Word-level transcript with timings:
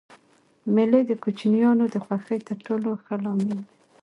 مېلې 0.73 1.01
د 1.05 1.11
کوچنيانو 1.23 1.85
د 1.93 1.95
خوښۍ 2.05 2.39
تر 2.47 2.57
ټولو 2.65 2.89
ښه 3.03 3.15
لامل 3.23 3.49
دئ. 3.59 3.71